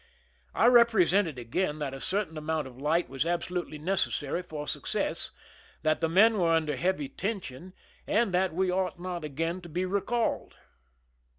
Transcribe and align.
I 0.55 0.65
represented 0.65 1.37
again 1.37 1.77
that 1.77 1.93
a 1.93 1.99
certain 2.01 2.35
amount 2.35 2.65
of 2.65 2.73
liglit 2.75 3.07
was 3.07 3.23
absolutely 3.23 3.77
necessary 3.77 4.41
for 4.41 4.67
success, 4.67 5.29
that 5.83 6.01
the 6.01 6.09
men 6.09 6.33
^vere 6.33 6.55
under 6.57 6.75
heavy 6.75 7.07
tension, 7.07 7.73
and 8.07 8.33
that 8.33 8.51
we 8.51 8.71
ought 8.71 8.99
not 8.99 9.21
ag£bin 9.21 9.61
to 9.61 9.69
be 9.69 9.85
recalled. 9.85 10.55